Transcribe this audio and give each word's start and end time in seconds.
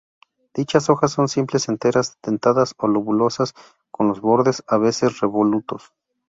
Dichas 0.55 0.89
hojas 0.89 1.11
son 1.11 1.27
simples, 1.27 1.69
enteras, 1.69 2.17
dentadas 2.23 2.73
o 2.79 2.87
lobuladas 2.87 3.53
con 3.91 4.07
los 4.07 4.19
bordes 4.19 4.63
a 4.65 4.77
veces 4.79 5.19
revolutos. 5.19 5.93